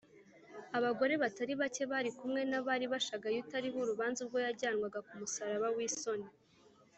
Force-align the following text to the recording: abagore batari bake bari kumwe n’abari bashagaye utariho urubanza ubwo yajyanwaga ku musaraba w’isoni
abagore 0.77 1.13
batari 1.23 1.53
bake 1.61 1.83
bari 1.91 2.09
kumwe 2.17 2.41
n’abari 2.49 2.85
bashagaye 2.93 3.35
utariho 3.39 3.77
urubanza 3.79 4.19
ubwo 4.25 4.37
yajyanwaga 4.45 4.99
ku 5.07 5.13
musaraba 5.19 5.67
w’isoni 5.75 6.27